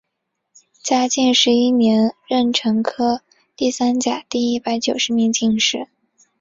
[0.81, 3.21] 嘉靖十一年壬辰科
[3.55, 5.89] 第三甲第一百九十名进士。